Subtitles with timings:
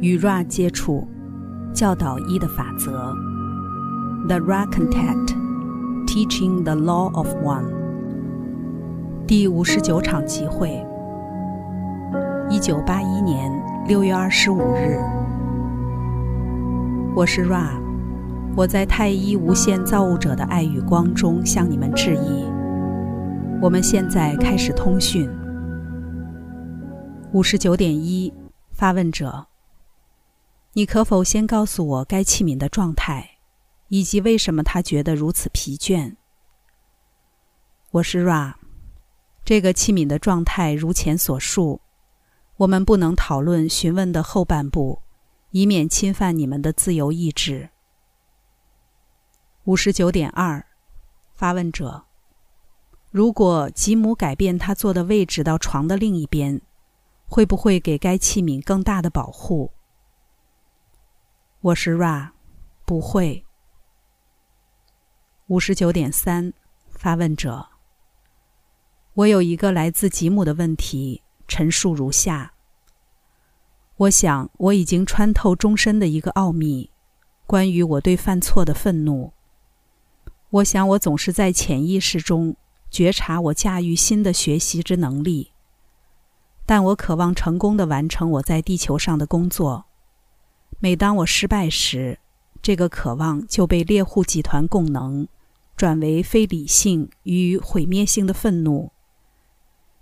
[0.00, 1.06] 与 Ra 接触，
[1.72, 3.14] 教导一的法则。
[4.28, 5.34] The Ra Contact,
[6.06, 7.64] Teaching the Law of One。
[9.26, 10.84] 第五十九场集会，
[12.50, 13.50] 一九八一年
[13.88, 15.00] 六月二十五日。
[17.14, 17.70] 我是 Ra，
[18.54, 22.44] 我在太一无限造物者的爱与光中向你们致意。
[23.62, 25.26] 我们现在开始通讯。
[27.32, 28.30] 五十九点一，
[28.72, 29.46] 发问者。
[30.76, 33.38] 你可否先告诉我该器皿的状态，
[33.88, 36.16] 以及为什么他觉得如此疲倦？
[37.92, 38.56] 我是 Ra，
[39.42, 41.80] 这个器皿的状态如前所述。
[42.58, 45.00] 我们不能讨论询问的后半部，
[45.50, 47.70] 以免侵犯你们的自由意志。
[49.64, 50.66] 五十九点二，
[51.32, 52.04] 发问者：
[53.10, 56.60] 如果吉姆改变他坐的位置到床的另一边，
[57.26, 59.70] 会不会给该器皿更大的保护？
[61.62, 62.32] 我是 Ra，
[62.84, 63.44] 不会。
[65.46, 66.52] 五十九点三，
[66.90, 67.68] 发问者。
[69.14, 72.52] 我有一个来自吉姆的问题，陈述如下：
[73.96, 76.90] 我想我已经穿透终身的一个奥秘，
[77.46, 79.32] 关于我对犯错的愤怒。
[80.50, 82.54] 我想我总是在潜意识中
[82.90, 85.52] 觉察我驾驭新的学习之能力，
[86.66, 89.86] 但我渴望成功的完成我在地球上的工作。
[90.78, 92.18] 每当我失败时，
[92.60, 95.26] 这个渴望就被猎户集团供能，
[95.74, 98.92] 转为非理性与毁灭性的愤怒。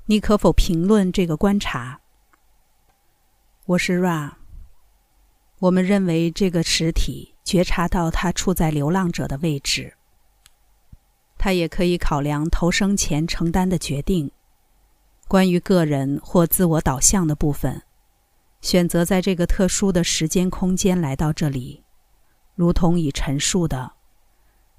[0.06, 2.00] 你可否评论这个观察？
[3.66, 4.32] 我是 Ra。
[5.60, 9.94] 我们认为这个实体觉察到它处在流浪者的位置。
[11.38, 14.30] 它也可以考量投生前承担的决定，
[15.28, 17.82] 关于个人或自我导向的部分。
[18.64, 21.82] 选择在这个特殊的时间空间来到这里，
[22.54, 23.92] 如同已陈述的，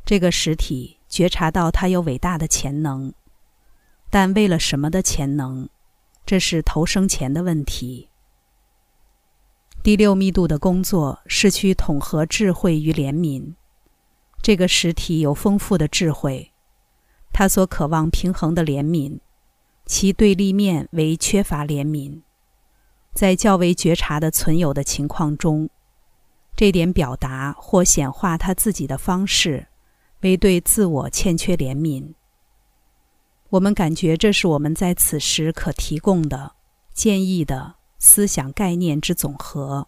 [0.03, 3.13] 这个实体觉察到它有伟大的潜能，
[4.09, 5.69] 但为了什么的潜能，
[6.25, 8.09] 这是投生前的问题。
[9.84, 13.53] 第六密度的工作是去统合智慧与怜悯。
[14.41, 16.51] 这个实体有丰富的智慧，
[17.31, 19.19] 它所渴望平衡的怜悯，
[19.85, 22.22] 其对立面为缺乏怜悯。
[23.15, 25.69] 在较为觉察的存有的情况中，
[26.53, 29.67] 这点表达或显化他自己的方式，
[30.19, 32.13] 为对自我欠缺怜悯。
[33.49, 36.51] 我们感觉这是我们在此时可提供的
[36.93, 39.87] 建议的思想概念之总和，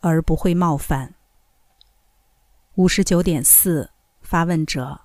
[0.00, 1.14] 而不会冒犯。
[2.74, 5.00] 五十九点四，发问者，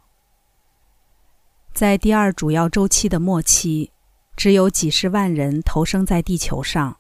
[1.73, 3.91] 在第二主要周期的末期，
[4.35, 6.97] 只有几十万人投生在地球上。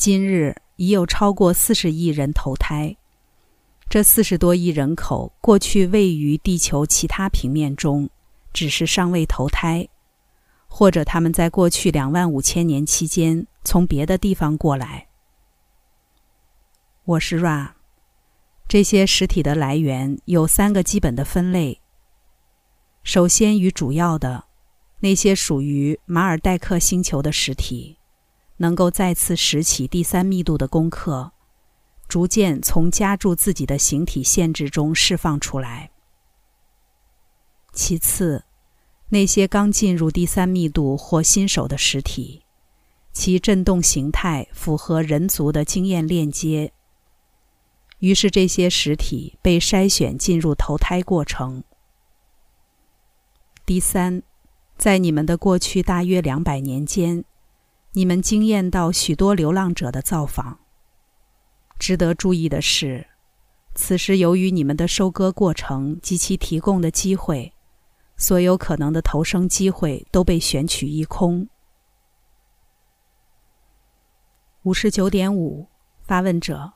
[0.00, 2.96] 今日已有超过四十亿人投胎，
[3.86, 8.08] 这四十多亿人口过去位于地球其他平面中，
[8.50, 9.86] 只是尚未投胎，
[10.68, 15.08] 或者他们在过去两万五千年期间从别的地方过来。
[17.04, 17.72] 我是 Ra，
[18.66, 21.78] 这些实体的来源有三个基本的分类。
[23.02, 24.44] 首先与主要的
[25.00, 27.98] 那些属于马尔代克星球的实体。
[28.62, 31.32] 能够再次拾起第三密度的功课，
[32.06, 35.90] 逐渐从夹住自己的形体限制中释放出来。
[37.72, 38.44] 其次，
[39.08, 42.42] 那些刚进入第三密度或新手的实体，
[43.12, 46.72] 其振动形态符合人族的经验链接，
[48.00, 51.64] 于是这些实体被筛选进入投胎过程。
[53.64, 54.22] 第三，
[54.76, 57.24] 在你们的过去大约两百年间。
[57.92, 60.60] 你们惊艳到许多流浪者的造访。
[61.78, 63.08] 值得注意的是，
[63.74, 67.52] 此时由于你们的收割过程及其提供的机会，
[68.16, 71.48] 所有可能的投生机会都被选取一空。
[74.62, 75.66] 五十九点五，
[76.02, 76.74] 发问者。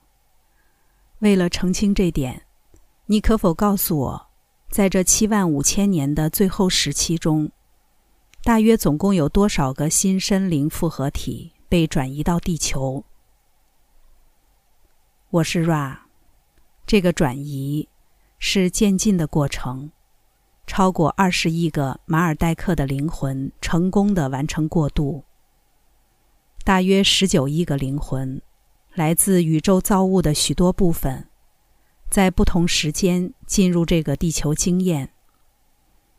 [1.21, 2.47] 为了澄清这点，
[3.07, 4.27] 你可否告诉我，
[4.71, 7.53] 在这七万五千年的最后时期中？
[8.45, 13.03] 大约总共有多少个新生灵复合体被转移到地球？
[15.31, 16.01] 我是 Ra，
[16.85, 17.89] 这个转移
[18.39, 19.93] 是渐进的过程。
[20.67, 25.25] 超过二十亿个马尔代克的灵魂成功的完成过渡。
[26.65, 28.43] 大约十九亿个灵魂
[28.93, 31.29] 来自宇宙造物的许多部分，
[32.11, 35.14] 在不同时间进入这个地球经验。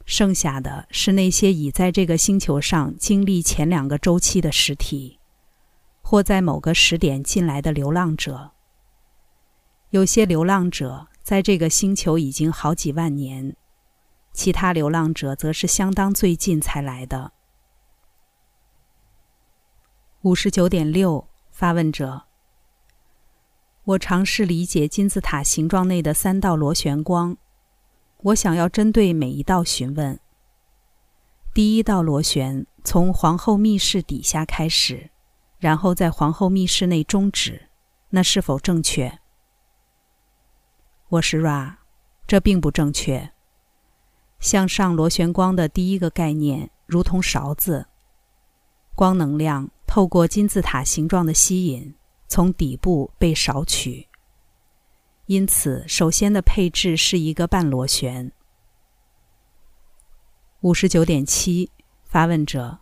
[0.06, 5.20] 剩下的是那些已在这个星球上经历前两个周期的实体，
[6.02, 8.52] 或在某个时点进来的流浪者。
[9.90, 13.56] 有些流浪者在这个星球已经好几万年，
[14.32, 17.32] 其他流浪者则是相当最近才来的。
[20.22, 22.24] 五十九点六，发问者。
[23.86, 27.38] 我尝试理解金字塔形状内的三道螺旋光，
[28.18, 30.20] 我想要针对每一道询问。
[31.54, 35.10] 第一道螺旋从皇后密室底下开始，
[35.60, 37.70] 然后在皇后密室内终止，
[38.10, 39.20] 那是否正确？
[41.10, 41.76] 我是 Ra，
[42.26, 43.32] 这并不正确。
[44.40, 47.86] 向上螺旋光的第一个概念如同勺子，
[48.96, 51.96] 光能量透过金字塔形状的吸引。
[52.28, 54.10] 从底部被少取，
[55.28, 58.32] 因此首先的配置是一个半螺旋。
[60.62, 61.72] 五十九点七，
[62.04, 62.80] 发问者：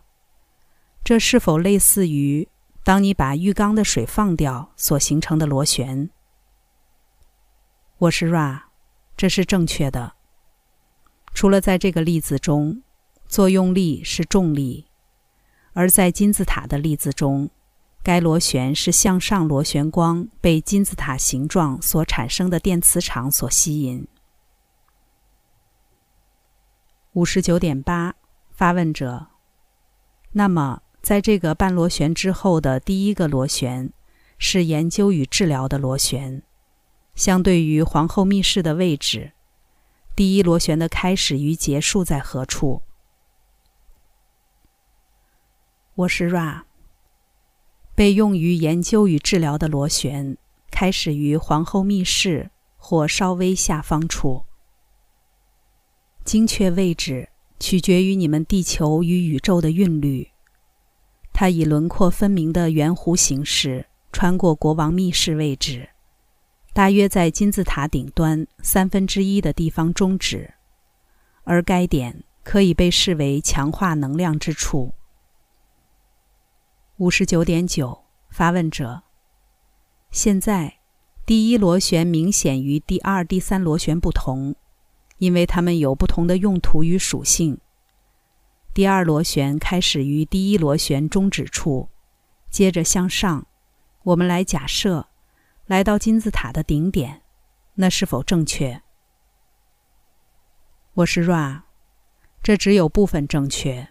[1.04, 2.50] 这是否类似于
[2.84, 6.10] 当你把浴缸的水放掉所形成的螺旋？
[7.98, 8.63] 我是 Ra，
[9.16, 10.16] 这是正确的。
[11.34, 12.84] 除了在这个例子中，
[13.28, 14.88] 作用力是重力，
[15.72, 17.50] 而在金字塔的例子中。
[18.04, 24.06] 该螺旋是向上螺旋光被金字塔形状所产生的电磁场所吸引。
[27.14, 28.14] 五十九点八，
[28.52, 29.28] 发问者。
[30.34, 33.94] 那么，在这个半螺旋之后的第一个螺旋
[34.38, 36.44] 是研究与治疗的螺旋。
[37.16, 39.32] 相对于皇后密室的位置，
[40.14, 42.82] 第一螺旋的开始与结束在何处？
[45.96, 46.64] 我是 Ra。
[47.95, 50.38] 被用于研究与治疗的螺旋
[50.72, 54.45] 开始于皇后密室或稍微下方处。
[56.24, 57.30] 精确位置
[57.60, 60.30] 取决于你们地球与宇宙的韵律。
[61.31, 65.90] 它以轮廓分明的圆弧形式穿过国王密室位置，
[66.74, 70.54] 大约在金字塔顶端三分之一的地方终止，
[71.44, 74.94] 而该点可以被视为强化能量之处。
[76.98, 79.01] 五十九点九，发问者。
[80.12, 80.78] 现在，
[81.25, 84.54] 第一螺旋明显与第二、第三螺旋不同，
[85.18, 87.60] 因为它们有不同的用途与属性。
[88.75, 91.90] 第二螺旋开始于第一螺旋终止处，
[92.51, 93.48] 接着向上。
[94.04, 95.07] 我们来假设，
[95.66, 97.24] 来到金字塔的顶点，
[97.74, 98.84] 那是否正确？
[100.94, 101.63] 我是 Ra，
[102.44, 103.88] 这只有部分正确。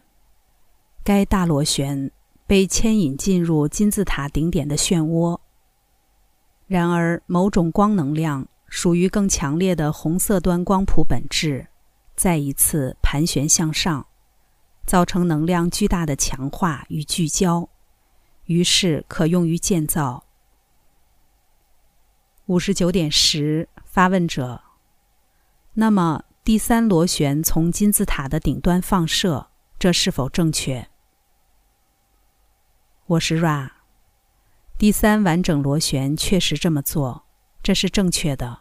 [1.02, 2.12] 该大螺旋。
[2.46, 5.38] 被牵引进入金字塔顶点的漩涡。
[6.66, 11.66] 然而，某种光能量属于更强烈的红色端光谱本质，
[12.16, 14.06] 再一次盘旋向上，
[14.86, 17.68] 造成能量巨大的强化与聚焦，
[18.46, 20.24] 于是可用于建造。
[22.46, 24.62] 五十九点十，发问者。
[25.74, 29.48] 那么，第三螺旋从金字塔的顶端放射，
[29.78, 30.88] 这是否正确？
[33.12, 33.68] 我是 Ra，
[34.78, 37.26] 第三完整螺旋确实这么做，
[37.62, 38.60] 这是正确的。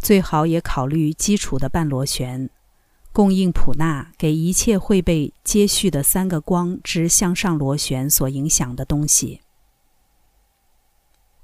[0.00, 2.50] 最好也考虑基础的半螺旋，
[3.12, 9.42] 供应普纳给一切会被接续的三个光之向上螺旋所影响的东西。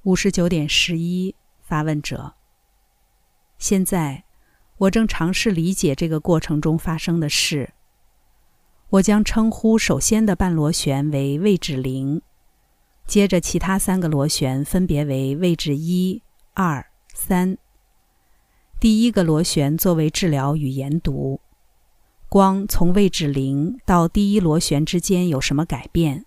[0.03, 2.35] 五十九点十一，发问者。
[3.59, 4.25] 现在，
[4.79, 7.75] 我正尝试理解这个过程中发生的事。
[8.93, 12.21] 我将称呼首先的半螺旋为位置零，
[13.07, 16.21] 接着其他三个螺旋分别为位置一、
[16.53, 17.57] 二、三。
[18.79, 21.41] 第一个螺旋作为治疗与研读，
[22.29, 26.27] 光从位置零到第一螺旋之间有什么改变，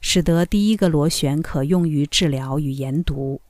[0.00, 3.42] 使得第一个螺旋可用于治疗与研读？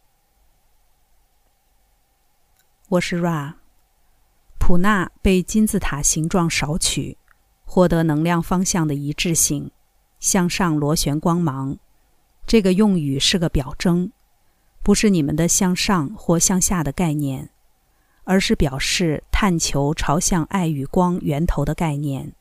[2.88, 3.54] 我是 Ra，
[4.58, 7.17] 普纳被金字塔形状少取。
[7.70, 9.70] 获得能量方向的一致性，
[10.18, 11.76] 向上螺旋光芒。
[12.46, 14.10] 这个用语是个表征，
[14.82, 17.50] 不是你们的向上或向下的概念，
[18.24, 22.32] 而是表示探求朝向爱与光源头的概念。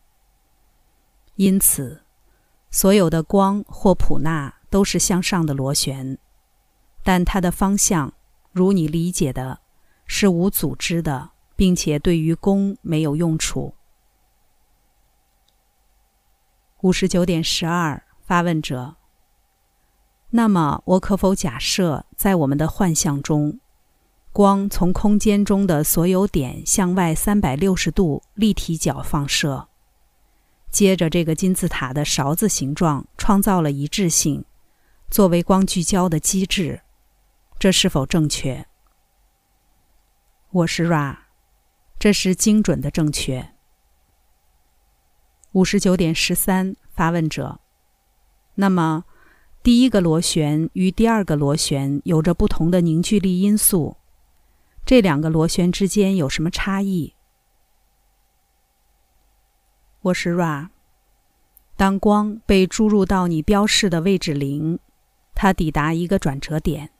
[1.35, 2.03] 因此，
[2.71, 6.17] 所有的光或普纳都是向上的螺旋，
[7.03, 8.13] 但它的方向，
[8.53, 9.59] 如你理解的，
[10.05, 13.73] 是无组织的，并且对于功没有用处。
[16.81, 18.95] 五十九点十二，发问者。
[20.29, 23.59] 那么，我可否假设，在我们的幻象中，
[24.31, 29.69] 光从空间中的所有点向外三百六十度立体角放射，
[30.69, 34.45] 接着这个金字塔的勺子形状创造了一致性，
[35.09, 36.81] 作为光聚焦的机制，
[37.57, 38.67] 这是否正确？
[40.51, 41.17] 我是 Ra，
[41.97, 43.56] 这是精准的正确。
[45.57, 47.59] 五十九点十三，发问者。
[48.53, 49.05] 那么，
[49.63, 53.97] 第一个螺旋与第二个螺旋有着不同的凝聚力因素，
[54.85, 57.15] 这两个螺旋之间有什么差异？
[60.01, 60.67] 我是 Ra。
[61.75, 64.77] 当光被注入到你标示的位置零，
[65.33, 66.91] 它抵达一个转折点，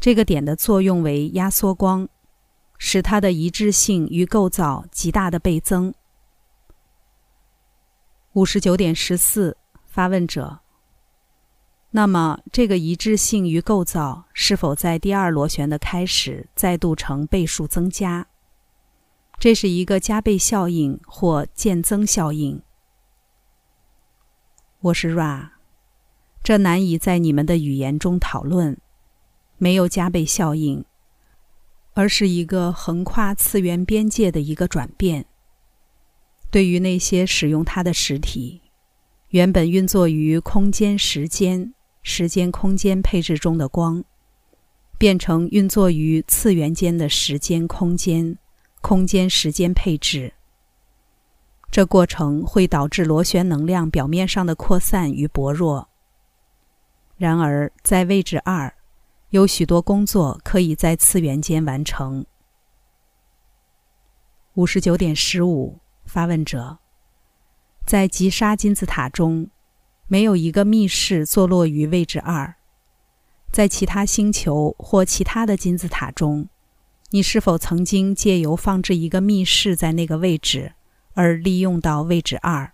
[0.00, 2.08] 这个点的作用为压缩光，
[2.78, 5.92] 使它的一致性与构造极大的倍增。
[8.36, 10.58] 五十九点十四，发问者。
[11.92, 18.26] 那么，这个一致性与构造是否在第二螺旋的开始再度成倍数增加？
[19.38, 22.60] 这是一个加倍效应或渐增效应。
[24.80, 25.52] 我是 Ra，
[26.42, 28.76] 这难以在你们的语言中讨论。
[29.56, 30.84] 没有加倍效应，
[31.94, 35.24] 而是一个横跨次元边界的一个转变。
[36.50, 38.62] 对于那些使用它的实体，
[39.30, 44.04] 原本运作于空间、时间、时间、空间配置中的光，
[44.96, 48.38] 变成运作于次元间的时间、空间、
[48.80, 50.32] 空间、时间配置。
[51.70, 55.88] 这过程会导致螺旋能量表面上的扩散与薄弱。
[57.18, 58.72] 然而，在位置二，
[59.30, 62.24] 有许多工作可以在次元间完成。
[64.54, 66.78] 五十九点十五，发问者：
[67.84, 69.50] 在吉沙金字塔中，
[70.06, 72.54] 没有一个密室坐落于位置二。
[73.52, 76.48] 在其他星球或其他的金字塔中，
[77.10, 80.72] 你是否曾经借由放置一个密室在那个位置？
[81.14, 82.72] 而利用到位置二，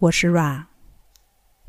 [0.00, 0.66] 我是 Ra。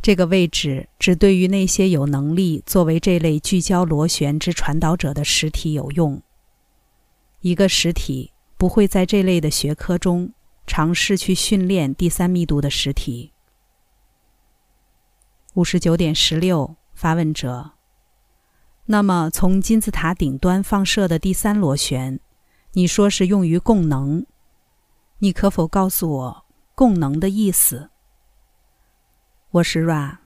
[0.01, 6.21] 这个位置只对于那些有能力作为这类聚焦螺旋之传导者的实体有用。
[7.39, 10.33] 一个实体不会在这类的学科中
[10.65, 13.31] 尝试去训练第三密度的实体。
[15.53, 17.71] 五十九点十六，发问者。
[18.85, 22.19] 那么，从金字塔顶端放射的第三螺旋？
[22.73, 24.25] 你说是用于供能，
[25.19, 26.45] 你可否告诉我
[26.75, 27.89] 供能的意思？
[29.51, 30.17] 我是 Ra，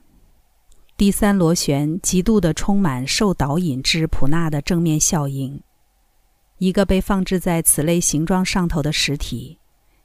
[0.96, 5.62] 第三螺旋极度的充满受导引之普纳的正面效应。
[6.62, 9.58] 一个被放置在此类形状上头的实体，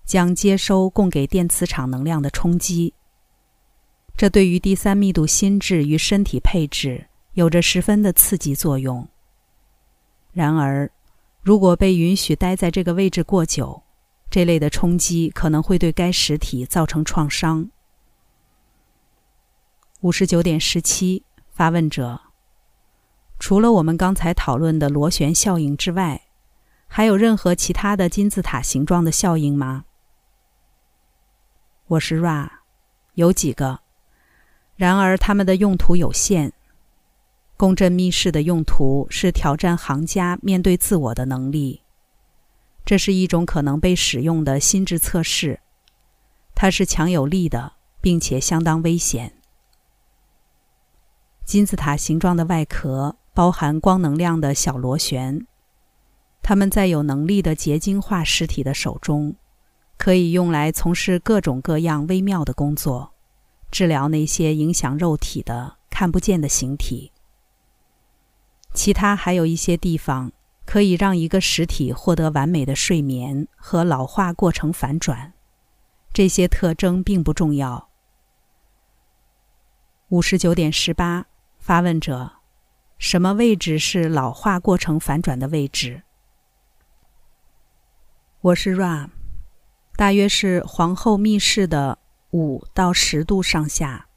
[0.05, 2.95] 将接收供给电磁场能量的冲击。
[4.15, 9.07] 这对于第三密度心智与身体配置有着十分的刺激作用。
[10.33, 10.89] 然而。
[11.43, 13.81] 如果被允许待在这个位置过久，
[14.29, 17.69] 这类的冲击可能会对该实体造成创伤。
[20.01, 22.19] 五十九点十七，发问者：
[23.39, 26.21] 除了我们刚才讨论的螺旋效应之外，
[26.87, 29.85] 还有任何其他的金字塔形状的效应吗？
[31.87, 32.49] 我是 Ra，
[33.13, 33.79] 有几个，
[34.75, 36.53] 然而它们的用途有限。
[37.55, 41.81] 共振密室的用途是挑战行家面对自我的能力。
[42.85, 45.59] 这是一种可能被使用的心智测试，
[46.55, 49.33] 它是强有力的，并且相当危险。
[51.45, 55.47] 金字塔形状的外壳包含光能量的小螺旋，
[56.47, 59.35] 他们在有能力的结晶化实体的手中，
[59.97, 63.11] 可以用来从事各种各样微妙的工作，
[63.69, 67.11] 治疗那些影响肉体的看不见的形体。
[68.73, 70.31] 其他还有一些地方
[70.65, 75.33] 可以让一个实体获得完美的睡眠和老化过程反转，
[76.13, 77.89] 这些特征并不重要。
[80.07, 81.25] 五十九点十八，
[81.59, 82.35] 发问者：
[82.97, 86.03] 什么位置是老化过程反转的位置？
[88.47, 89.09] 我是 Ra，
[89.97, 91.97] 大约是皇后密室的
[92.31, 94.07] 五到十度上下，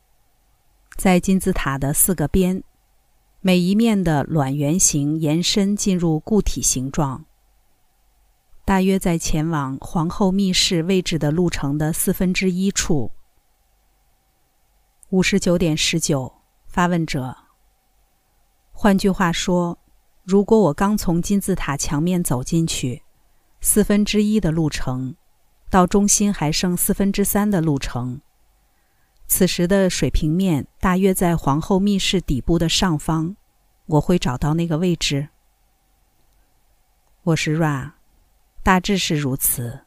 [0.94, 2.62] 在金字塔的四个边。
[3.40, 7.24] 每一面的卵圆形延伸进入固体形状，
[8.64, 13.10] 大约在前往皇后密室位置的路程的四分之一处。
[15.08, 16.32] 五十九点十九，
[16.68, 17.36] 发问者。
[18.70, 19.76] 换句话说，
[20.22, 23.02] 如果我刚从金字塔墙面走进去，
[23.62, 25.14] 四分之一的路程，
[25.68, 28.20] 到中心还剩四分之三的路程。
[29.26, 33.36] 此时的水平面大约在皇后密室底部的上方，
[33.86, 35.28] 我会找到那个位置。
[37.22, 37.92] 我是 Ra，
[38.62, 39.80] 大致是如此。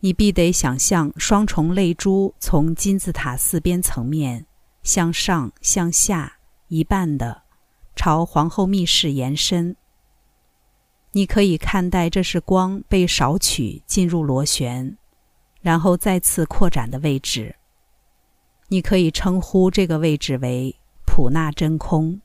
[0.00, 4.46] 你必得想象双重泪珠从金字塔四边层面
[4.82, 7.42] 向上、向下一半的
[7.94, 9.76] 朝皇后密室延伸，
[11.18, 14.96] 你可以看待这是光被少取进入螺旋，
[15.60, 17.56] 然后再次扩展的位置。
[18.68, 22.20] 你可以称呼这个位置为普纳真空。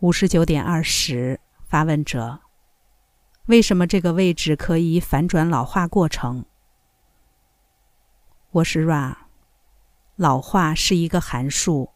[0.00, 2.40] 五十九点二十，发问者：
[3.46, 6.44] 为什么这个位置可以反转老化过程？
[8.50, 9.16] 我是 Ra。
[10.16, 11.88] 老化是一个函数，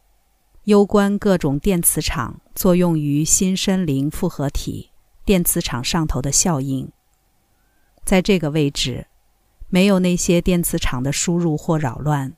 [0.65, 4.91] 攸关各种电磁场作用于新森林复合体
[5.25, 6.91] 电磁场上头的效应。
[8.05, 9.07] 在这个位置。
[9.75, 12.35] 没有那些电磁场的输入或扰乱，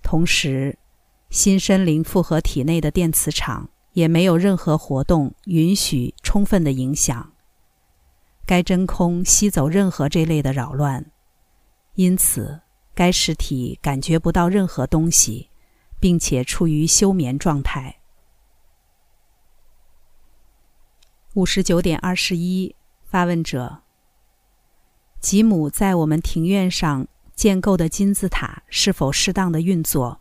[0.00, 0.78] 同时，
[1.28, 7.32] 新森林复合体内的电磁场也没有任何活动允许充分的影响。
[8.46, 11.06] 该真空吸走任何这类的扰乱，
[11.96, 12.60] 因此
[12.94, 15.48] 该实体感觉不到任何东西，
[16.06, 17.96] 并且处于休眠状态。
[21.34, 23.82] 五十九点二十一，发问者。
[25.18, 30.20] 吉姆在我们庭院上建构的金字塔是否适当的运作？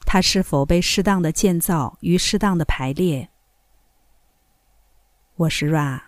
[0.00, 3.30] 它是否被适当的建造与适当的排列？
[5.36, 5.98] 我是 Ra，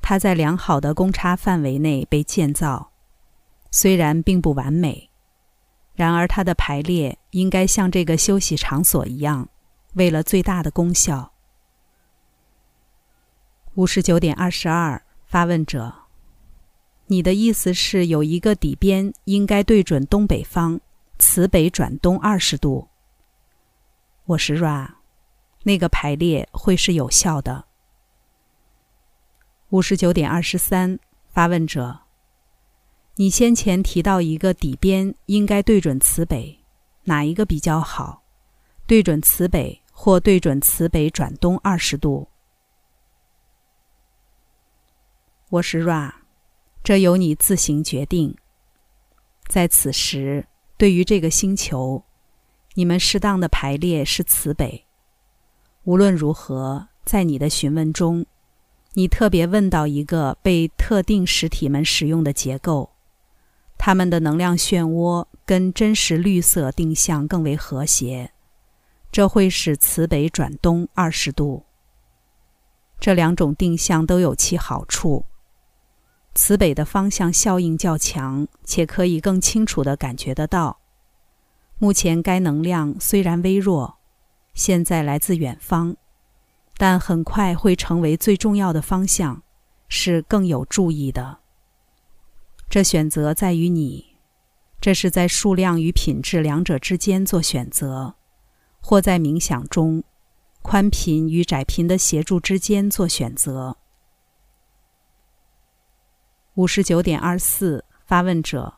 [0.00, 2.92] 它在良好的公差范围内被建造，
[3.72, 5.07] 虽然并不完美，
[5.98, 9.48] 然而它的排列应该像这个休息场所一样，
[9.94, 11.32] 为了最大的功效。
[13.74, 15.92] 五十九点二十二，发问者。
[17.08, 20.78] 你的意思是有一个底边应该对准东北方，
[21.18, 22.86] 磁北转东二十度。
[24.26, 24.88] 我是 Ra，
[25.64, 27.64] 那个排列会是有效的。
[29.70, 32.02] 五十九点二十三，发问者，
[33.20, 36.56] 你先前提到一个底边应该对准磁北，
[37.02, 38.22] 哪一个比较好？
[38.86, 42.28] 对准磁北或对准磁北转东二十度？
[45.48, 46.12] 我是 Ra。
[46.84, 48.36] 这由你自行决定。
[49.48, 52.04] 在此时，对于这个星球，
[52.74, 54.84] 你们适当的排列是磁北。
[55.82, 58.24] 无论如何，在你的询问中，
[58.92, 62.92] 你特别问到一个被特定实体们使用的结构，
[63.78, 68.32] 它们的能量漩涡跟真实绿色定向更为和谐，
[69.10, 71.64] 这会使磁北转东二十度。
[73.00, 75.24] 这两种定向都有其好处。
[76.34, 80.80] 磁北的方向效应较强，且可以更清楚地感觉得到。
[81.78, 83.98] 目前该能量虽然微弱，
[84.52, 85.96] 现在来自远方，
[86.76, 89.42] 但很快会成为最重要的方向，
[89.88, 91.38] 是更有注意的。
[92.70, 94.16] 这选择在于你，
[94.78, 98.16] 这是在数量与品质两者之间做选择，
[98.80, 100.04] 或在冥想中，
[100.60, 103.78] 宽频与窄频的协助之间做选择。
[106.56, 108.74] 五十九点二四，发问者：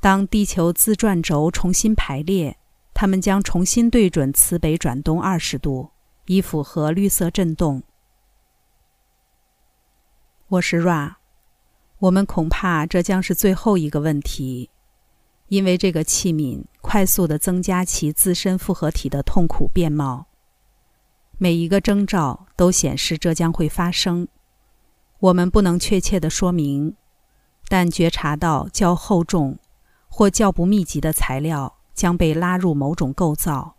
[0.00, 2.58] 当地球自转轴重新排列，
[2.92, 5.90] 它们将重新对准磁北转东二十度，
[6.24, 7.84] 以符合绿色振动。
[10.48, 11.16] 我是 Ra，
[11.98, 14.68] 我们恐怕这将是最后一个问题，
[15.48, 20.26] 因为这个器皿快速的增加其自身复合体的痛苦面貌。
[21.38, 24.28] 每一个征兆都显示这将会发生。
[25.18, 26.94] 我们不能确切的说明，
[27.68, 29.58] 但觉察到较厚重
[30.08, 33.76] 或较不密集的材料将被拉入某种构造，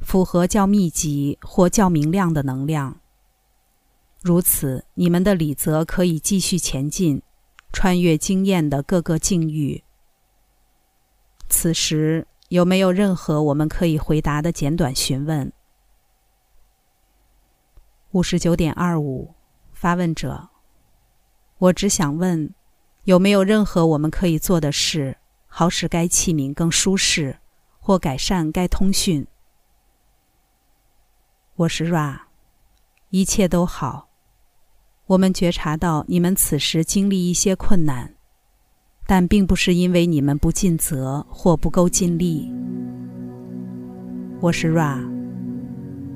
[0.00, 3.00] 符合较密集或较明亮的能量。
[4.28, 7.22] 如此，你们的理则可以继续前进，
[7.72, 9.82] 穿越经验的各个境遇。
[11.48, 15.50] 此时有没有任何我们可以回答的简短询问？
[18.10, 19.34] 五十九点二五。
[19.72, 20.50] 发问者，
[21.56, 22.52] 我只想问，
[23.04, 27.38] 有没有任何我们可以做的事，好使该器皿更舒适，
[27.80, 29.26] 或改善该通讯？
[31.54, 32.22] 我是 Ra，
[33.08, 34.07] 一切都好。
[35.08, 38.10] 我们觉察到你们此时经历一些困难，
[39.06, 42.52] 但并不是因为你们不尽责或不够尽力。
[44.38, 44.98] 我是 Ra。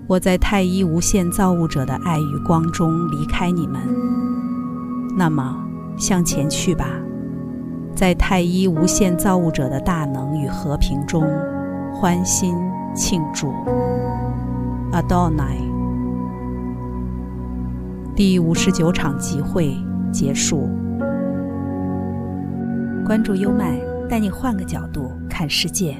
[0.06, 3.80] 我在太一无限造物者的爱与光中离开你们，
[5.16, 5.56] 那么
[5.96, 6.86] 向前去吧，
[7.94, 11.26] 在太一无限造物者的大能与和平中
[11.94, 12.54] 欢欣
[12.94, 13.54] 庆祝。
[14.92, 15.56] Adonai，
[18.24, 19.76] 第五十九场集会
[20.12, 20.68] 结束。
[23.04, 23.76] 关注优麦，
[24.08, 25.96] 带你换个角度看世界。